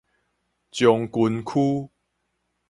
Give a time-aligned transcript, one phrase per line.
[0.71, 1.91] 將軍區